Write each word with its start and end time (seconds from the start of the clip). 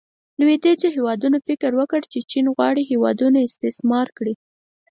لویدیځو 0.39 0.87
هیوادونو 0.95 1.37
فکر 1.47 1.71
وکړو 1.75 2.05
چې 2.13 2.19
چین 2.31 2.45
غواړي 2.55 2.81
هیوادونه 2.91 3.39
استثمار 3.47 4.07
کړي. 4.17 4.33